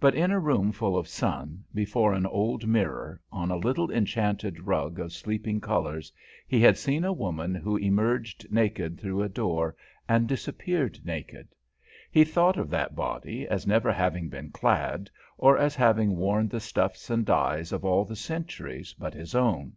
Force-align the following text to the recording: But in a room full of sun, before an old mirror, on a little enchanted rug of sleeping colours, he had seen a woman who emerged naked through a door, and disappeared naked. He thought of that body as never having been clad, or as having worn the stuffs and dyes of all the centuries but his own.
But 0.00 0.16
in 0.16 0.32
a 0.32 0.40
room 0.40 0.72
full 0.72 0.98
of 0.98 1.06
sun, 1.06 1.62
before 1.72 2.12
an 2.12 2.26
old 2.26 2.66
mirror, 2.66 3.20
on 3.30 3.52
a 3.52 3.56
little 3.56 3.88
enchanted 3.88 4.66
rug 4.66 4.98
of 4.98 5.12
sleeping 5.12 5.60
colours, 5.60 6.12
he 6.48 6.60
had 6.60 6.76
seen 6.76 7.04
a 7.04 7.12
woman 7.12 7.54
who 7.54 7.76
emerged 7.76 8.50
naked 8.50 8.98
through 8.98 9.22
a 9.22 9.28
door, 9.28 9.76
and 10.08 10.26
disappeared 10.26 10.98
naked. 11.04 11.54
He 12.10 12.24
thought 12.24 12.56
of 12.56 12.68
that 12.70 12.96
body 12.96 13.46
as 13.46 13.64
never 13.64 13.92
having 13.92 14.28
been 14.28 14.50
clad, 14.50 15.08
or 15.38 15.56
as 15.56 15.76
having 15.76 16.16
worn 16.16 16.48
the 16.48 16.58
stuffs 16.58 17.08
and 17.08 17.24
dyes 17.24 17.70
of 17.70 17.84
all 17.84 18.04
the 18.04 18.16
centuries 18.16 18.92
but 18.94 19.14
his 19.14 19.36
own. 19.36 19.74